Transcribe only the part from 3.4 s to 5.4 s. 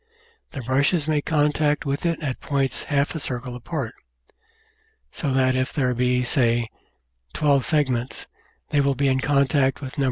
apart, so